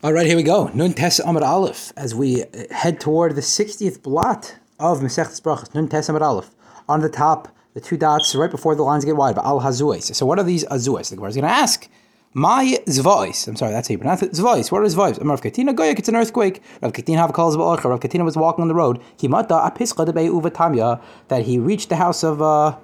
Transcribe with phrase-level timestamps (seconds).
[0.00, 0.70] All right, here we go.
[0.74, 5.74] Nun Tes Amud Aleph as we head toward the 60th blot of Masechtas Brachos.
[5.74, 6.54] Nun Tes Amud Aleph.
[6.88, 10.14] On the top, the two dots right before the lines get wide, but Al Hazuais.
[10.14, 11.10] So what are these Azuais?
[11.10, 11.88] The Gemara is going to ask.
[12.32, 13.48] My Zvois.
[13.48, 14.30] I'm sorry, that's how you pronounce it.
[14.30, 14.70] Zvois.
[14.70, 15.18] What are Zvois?
[15.20, 16.62] Rav Katina Goyak, it's an earthquake.
[16.80, 19.00] Rav Katina have calls Rav Katina was walking on the road.
[19.18, 22.76] Kimata Apischa de Uvatamya that he reached the house of uh, uh,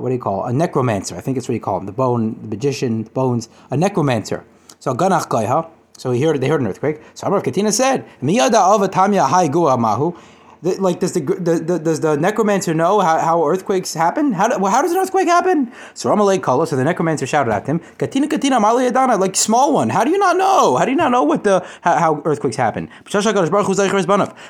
[0.00, 0.50] what do you call it?
[0.50, 1.14] a necromancer?
[1.14, 4.44] I think it's what you call him, the bone, the magician, the bones, a necromancer.
[4.80, 5.70] So Ganach Gaiha.
[5.98, 7.00] So he heard they heard an earthquake.
[7.14, 10.16] So Amar Katina said, Miyada Avatamya Hai Gua Mahu.
[10.62, 14.32] The, like does the, the, the, does the necromancer know how, how earthquakes happen?
[14.32, 15.72] How, do, well, how does an earthquake happen?
[15.94, 19.72] So Ramalei Kala, so the necromancer shouted at him, Katina Katina Mali Adana, like small
[19.72, 19.88] one.
[19.90, 20.76] How do you not know?
[20.76, 22.88] How do you not know what the how, how earthquakes happen?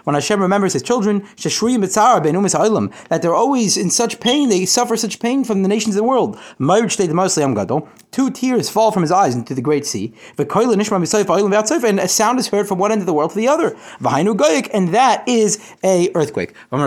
[0.04, 1.26] When Hashem remembers his children,
[3.08, 6.08] that they're always in such pain, they suffer such pain from the nations of the
[6.08, 6.38] world.
[8.10, 10.14] Two tears fall from his eyes into the great sea.
[10.38, 13.76] And a sound is heard from one end of the world to the other.
[14.00, 16.54] And that is a earthquake.
[16.70, 16.78] So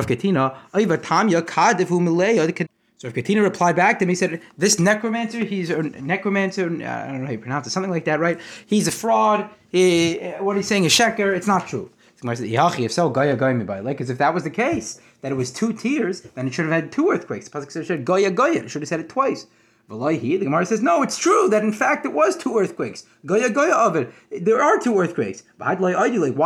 [3.07, 4.09] Rav Katina replied back to him.
[4.09, 6.65] He said, "This necromancer, he's a necromancer.
[6.67, 8.39] Uh, I don't know how you pronounce it, something like that, right?
[8.67, 9.49] He's a fraud.
[9.69, 11.35] He, uh, what he's saying is sheker.
[11.35, 11.89] It's not true."
[12.23, 15.73] If so, Goya Goya Like as if that was the case, that it was two
[15.73, 17.49] tears, then it should have had two earthquakes.
[17.49, 18.63] Pasuk said Goya Goya.
[18.63, 19.47] It should have said it twice.
[19.92, 23.06] The Gemara says, no, it's true that in fact it was two earthquakes.
[23.25, 24.14] Goya Goya of it.
[24.45, 25.44] There are two earthquakes.
[25.58, 25.75] Why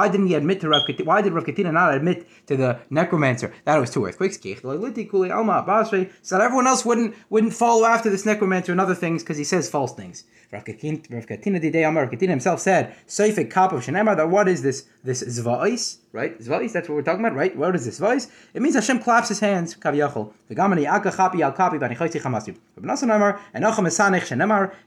[0.10, 1.08] didn't he admit to Rav Katina?
[1.08, 4.40] Why did Rav Katina not admit to the necromancer that it was two earthquakes?
[4.42, 9.44] So that everyone else wouldn't wouldn't follow after this necromancer and other things because he
[9.44, 10.24] says false things.
[10.52, 16.40] Rav Katina himself said, of that what is this this Zva'is, right?
[16.40, 17.56] Zva'is, that's what we're talking about, right?
[17.56, 18.32] What is this Zva'is?
[18.54, 20.32] It means Hashem claps his hands, Kaviyachol.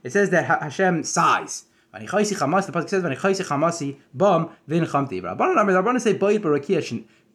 [0.03, 1.65] It says that Hashem sighs.
[1.91, 6.83] The pasuk says, "V'anichoysi chamasi bam v'in chamti." Rabbanan say, "Bayit barakia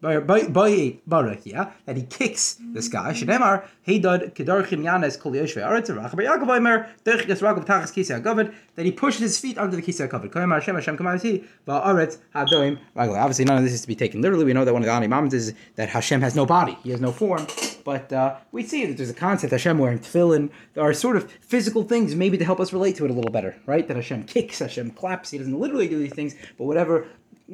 [0.00, 3.12] by Barak, yeah, that he kicks this guy.
[3.12, 8.20] Shneimar, he did kedarchin yanes kol yoshve aretz rachab Yaakov Omer derech ragav tachas kisei
[8.20, 10.30] hagavad that he pushed his feet under the kisei hagavad.
[10.30, 13.18] Koyamar Hashem Hashem kamayasi ba'aretz hadoim ragla.
[13.18, 14.44] Obviously, none of this is to be taken literally.
[14.44, 16.90] We know that one of the Ani Maamin is that Hashem has no body; he
[16.90, 17.46] has no form.
[17.84, 20.50] But uh, we see that there's a concept Hashem wearing tefillin.
[20.72, 23.30] There are sort of physical things maybe to help us relate to it a little
[23.30, 23.86] better, right?
[23.86, 25.30] That Hashem kicks, Hashem claps.
[25.30, 27.06] He doesn't literally do these things, but whatever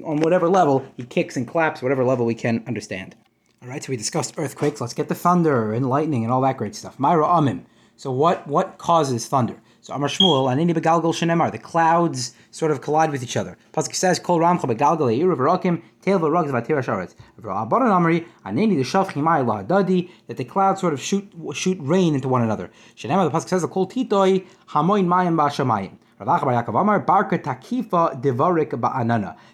[0.05, 3.17] on whatever level he kicks and claps, whatever level we can understand.
[3.63, 4.81] All right, so we discussed earthquakes.
[4.81, 6.99] Let's get the thunder and lightning and all that great stuff.
[6.99, 7.65] Myra Amim.
[7.97, 9.61] So what what causes thunder?
[9.83, 11.53] So Amar Shmuel, and Anini begalgal shenemar.
[11.53, 13.59] The clouds sort of collide with each other.
[13.73, 17.15] Pasuk says, Kol ramcha begalgal eirav rakim tail v'rugz v'atira sharetz.
[17.41, 20.11] Rabbanan Amri, Anini the shafchim la dadi.
[20.27, 22.71] That the clouds sort of shoot shoot rain into one another.
[22.97, 23.31] Shenemar.
[23.31, 25.97] The pasuk says, Kol titoi hamoin mayim ba'shamayim.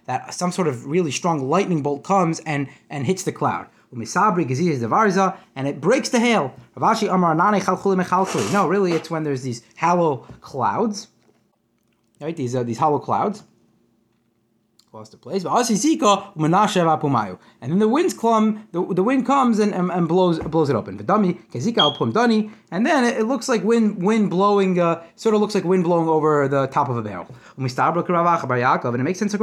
[0.06, 3.66] That some sort of really strong lightning bolt comes and, and hits the cloud.
[5.54, 6.54] And it breaks the hail.
[8.52, 11.08] No, really, it's when there's these hollow clouds.
[12.20, 12.36] Right?
[12.36, 13.44] These, uh, these hollow clouds
[14.96, 15.44] close to place.
[17.60, 20.76] And then the winds come, the, the wind comes and, and, and blows blows it
[20.76, 20.96] open.
[20.96, 25.84] And then it, it looks like wind wind blowing, uh, sort of looks like wind
[25.84, 27.26] blowing over the top of a barrel.
[27.58, 29.38] And it makes sense to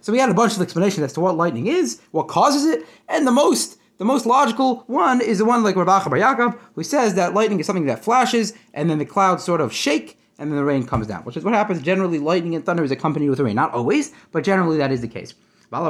[0.00, 2.84] So we had a bunch of explanations as to what lightning is, what causes it,
[3.08, 6.82] and the most the most logical one is the one like Rabbi Bar Yaakov, who
[6.82, 10.50] says that lightning is something that flashes and then the clouds sort of shake and
[10.50, 12.18] then the rain comes down, which is what happens generally.
[12.18, 13.54] Lightning and thunder is accompanied with rain.
[13.54, 15.34] Not always, but generally that is the case.
[15.72, 15.86] And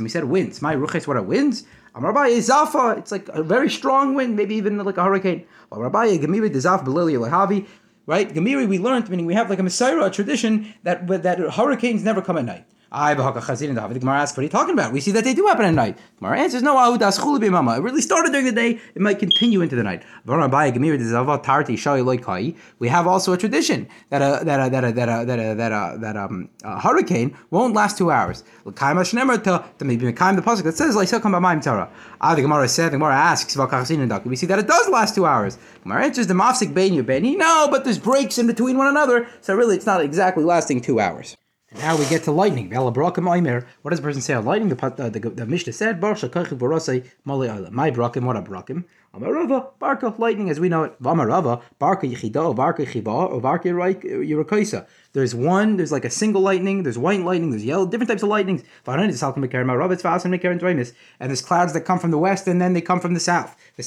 [0.00, 0.60] we said winds.
[0.62, 1.64] My ruchais, what are winds?
[1.94, 5.44] It's like a very strong wind, maybe even like a hurricane.
[8.06, 12.02] Right, Gemiri we learned, meaning we have like a mesorah, a tradition that that hurricanes
[12.02, 12.64] never come at night.
[12.92, 14.92] I The Gemara asks, what are you talking about?
[14.92, 15.96] We see that they do happen at night.
[16.18, 17.00] Gemara answers, no, it
[17.82, 18.80] really started during the day.
[18.96, 20.02] It might continue into the night.
[22.78, 25.98] We have also a tradition that a that a that a that a that a,
[25.98, 28.42] that, a, um, hurricane won't last two hours.
[28.64, 30.12] Maybe the
[30.42, 31.88] pasuk that says like come by my tara.
[32.20, 35.58] Ah, the Gemara said, the Gemara asks, we see that it does last two hours.
[35.84, 37.04] Gemara answers, the mafsik bein you
[37.36, 40.98] No, but there's breaks in between one another, so really it's not exactly lasting two
[40.98, 41.36] hours.
[41.72, 42.74] And now we get to lightning.
[42.74, 44.70] What does the person say lightning?
[44.70, 48.84] The, the, uh, the, the Mishnah said, My brakim, what a brakim?
[49.12, 51.02] Amarava, Barka, lightning as we know it.
[51.02, 54.82] Vamarava, Barka Yichida, Barka Chiva, or Barka Yurakaisa.
[54.82, 58.22] Uh, there's one, there's like a single lightning, there's white lightning, there's yellow, different types
[58.22, 58.62] of lightnings.
[58.86, 59.10] And
[61.28, 63.56] there's clouds that come from the west and then they come from the south.
[63.76, 63.84] And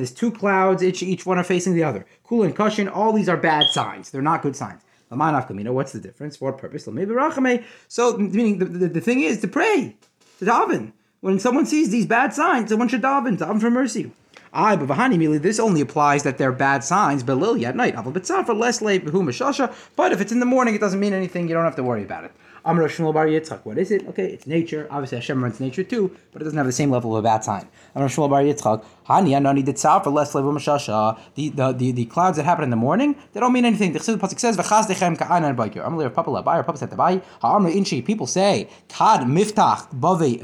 [0.00, 2.06] there's two clouds, each, each one are facing the other.
[2.22, 4.10] Cool and cushion, all these are bad signs.
[4.10, 4.82] They're not good signs.
[5.14, 6.36] What's the difference?
[6.36, 6.84] For what purpose?
[6.84, 9.96] So, meaning the, the, the thing is to pray,
[10.38, 10.92] to daven.
[11.20, 14.12] When someone sees these bad signs, someone should daven, daven for mercy.
[14.52, 17.96] I, but Vahani this only applies that they're bad signs, but lily at night.
[17.96, 21.48] For less late, but if it's in the morning, it doesn't mean anything.
[21.48, 22.32] You don't have to worry about it.
[22.64, 23.64] Bar Yitzchak.
[23.64, 24.06] What is it?
[24.08, 24.86] Okay, it's nature.
[24.90, 27.44] Obviously, Hashem runs nature too, but it doesn't have the same level of a bad
[27.44, 27.68] sign.
[27.94, 28.84] Bar Yitzchak.
[29.08, 31.18] Hani Anani Ditzah for less level Mashasha.
[31.34, 33.92] The the the clouds that happen in the morning, they don't mean anything.
[33.92, 38.02] The pasuk says V'chaz dechem ka'anan Papa Labai Papa Inchi.
[38.02, 39.92] People say Kad Miftach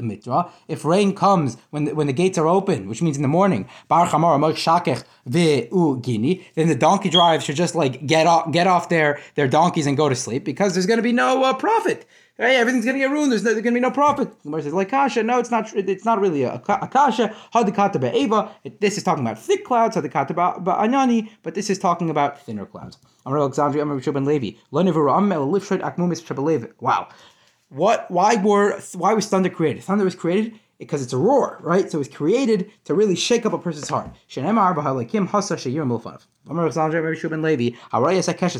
[0.01, 0.49] Mitra.
[0.67, 3.67] If rain comes when the, when the gates are open, which means in the morning,
[3.87, 6.43] Bar Chamar Amar Shakech Ve'u Gini.
[6.55, 9.97] Then the donkey drives should just like get off get off their their donkeys and
[9.97, 12.05] go to sleep because there's going to be no uh, profit.
[12.37, 13.31] Hey, everything's going to get ruined.
[13.31, 14.29] There's, no, there's going to be no profit.
[14.29, 15.21] The Gemara says, like kasha.
[15.21, 15.71] No, it's not.
[15.75, 17.35] It's not really a, a kasha.
[17.53, 18.49] Hadikata be'eva.
[18.79, 19.95] This is talking about thick clouds.
[19.95, 21.29] Hadikata ba'anani.
[21.43, 22.97] But this is talking about thinner clouds.
[23.25, 24.57] Amar Alexandria, Amar Rishon Levi.
[26.79, 27.09] Wow.
[27.69, 28.09] What?
[28.09, 28.79] Why were?
[28.93, 29.83] Why was thunder created?
[29.83, 31.91] Thunder was created because it's a roar, right?
[31.91, 34.09] So it was created to really shake up a person's heart.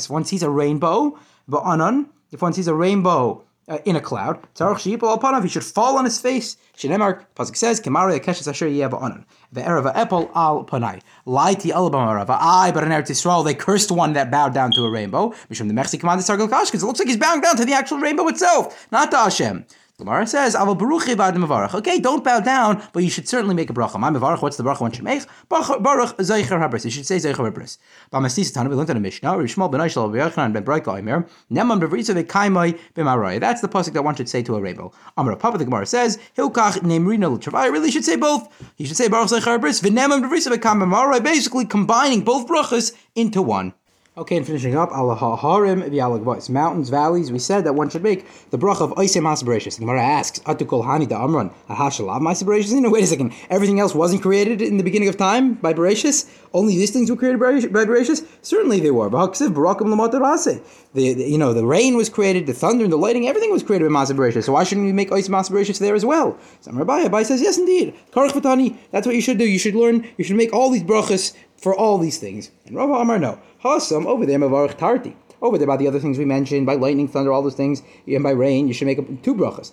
[0.09, 1.19] One sees a rainbow,
[1.50, 2.09] ba'anan.
[2.31, 4.39] If one sees a rainbow uh, in a cloud.
[4.83, 6.57] He should fall on his face.
[6.77, 11.01] Shinemar pasuk says, "Kemari akeshes asher yev The erava epol al panai.
[11.27, 12.37] Laiti alabamarava.
[12.39, 15.29] I, but in Eretz Yisrael, they cursed one that bowed down to a rainbow.
[15.49, 17.73] Mishum the Mechsi commanded sargal kash because it looks like he's bowing down to the
[17.73, 19.65] actual rainbow itself, not to Hashem.
[20.01, 23.74] Gemara says, "Aval baruchi mavarach." Okay, don't bow down, but you should certainly make a
[23.74, 23.98] bracha.
[24.00, 24.42] My mavarach.
[24.42, 25.24] What's the bracha one should make?
[25.48, 26.83] Baruch zeicher habris.
[26.86, 27.77] You should say zeicher habris.
[28.12, 29.30] B'mastis tana we learned in a mishnah.
[29.30, 31.27] Rishmal ben Aishal ben ben Braika Omer.
[31.51, 33.39] Neman bevrisa vekaimai b'maroi.
[33.39, 34.92] That's the pasuk that one should say to a rainbow.
[35.18, 38.50] Amar Papa the Gemara says, "Hilkach nemrina l'travai." Really should say both.
[38.75, 39.81] He should say baruch zeicher habris.
[39.81, 41.24] V'neman bevrisa vekaimai b'maroi.
[41.24, 43.74] Basically combining both brachas into one.
[44.17, 47.31] Okay, and finishing up, Allah Harim V'Alagvais, mountains, valleys.
[47.31, 49.75] We said that one should make the bracha of Oisem Masabereshis.
[49.75, 52.71] The Gemara asks, Atukol Hani da Amran, Ahashalav Masabereshis?
[52.71, 53.31] You know, wait a second.
[53.49, 56.29] Everything else wasn't created in the beginning of time by Bereshis?
[56.53, 58.27] Only these things were created by, Bereshis?
[58.41, 59.09] Certainly they were.
[59.09, 60.61] B'Haksiv Barakam Lamotarase.
[60.93, 63.63] The, the, you know, the rain was created, the thunder and the lighting, everything was
[63.63, 64.43] created by Masabereshis.
[64.43, 66.37] So why shouldn't we make Oisem Masabereshis there as well?
[66.59, 67.95] Some Rabbi, Rabbi says, yes, indeed.
[68.11, 69.45] Karach that's what you should do.
[69.45, 72.51] You should learn, you should make all these brachas for all these things.
[72.65, 73.39] And Rabbi Amar, no.
[73.63, 75.15] Hasam over there, Mavarach Tarti.
[75.41, 78.23] Over there, by the other things we mentioned, by lightning, thunder, all those things, and
[78.23, 79.71] by rain, you should make up two brachas.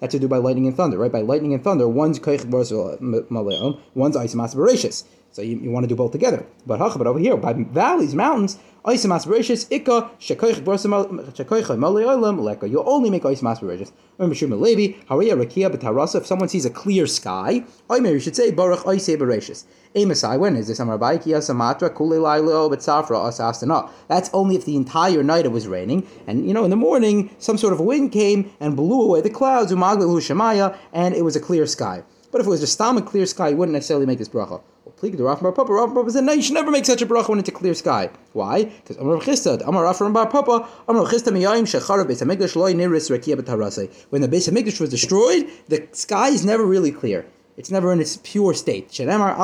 [0.00, 1.12] That's to do by lightning and thunder, right?
[1.12, 6.44] By lightning and thunder, one's one's isim So you, you want to do both together.
[6.66, 12.66] But but over here, by valleys, mountains, Oisim Masabereshis, Ika, Shekoich Mali Olam, Leka.
[12.66, 13.92] You only make Oisim Masabereshis.
[14.16, 18.34] Remember Shuma Levi, Hariya Rakia Batarasa, if someone sees a clear sky, Oimer, you should
[18.34, 19.66] say Baruch Oisei Bereshis.
[19.94, 20.80] Amosai, when is this?
[20.80, 23.90] Amar Kia Samatra, Kulilailo, Betsafra, Asastana.
[24.08, 27.30] That's only if the entire night it was raining, and you know, in the morning,
[27.38, 31.36] some sort of wind came and blew away the clouds, Umaglu Shemaya, and it was
[31.36, 32.02] a clear sky.
[32.30, 34.62] But if it was just a clear sky, you wouldn't necessarily make this bracha.
[35.00, 35.72] Plig the Rav Bar Papa.
[35.72, 37.72] Rav Papa said, no, you should never make such a bracha when it's a clear
[37.72, 38.10] sky.
[38.34, 38.64] Why?
[38.64, 43.08] Because Amar Chisda, Amar Rav Bar Papa, Amar Chisda miyayim shechara beis hamikdash loy niris
[43.10, 43.90] rekia b'tarasei.
[44.10, 47.24] When the beis hamikdash was destroyed, the sky is never really clear.
[47.56, 49.00] It's never in its pure state.
[49.00, 49.36] It might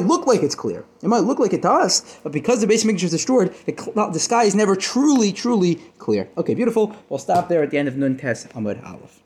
[0.00, 0.84] look like it's clear.
[1.00, 4.10] It might look like it to us, but because the beis hamikdash was destroyed, the,
[4.12, 6.28] the sky is never truly, truly clear.
[6.36, 6.96] Okay, beautiful.
[7.08, 9.19] We'll stop there at the end of Nun Tes Amud Aleph.